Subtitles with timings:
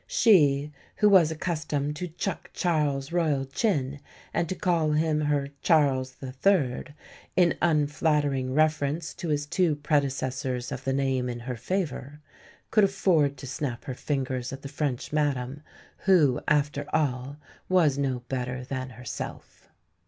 [0.07, 3.99] She, who was accustomed to "chuck Charles's royal chin,"
[4.33, 6.95] and to call him her "Charles the third,"
[7.35, 12.19] in unflattering reference to his two predecessors of the name in her favour,
[12.71, 15.61] could afford to snap her fingers at the French madame
[16.05, 17.37] who, after all,
[17.69, 19.69] was no better than herself.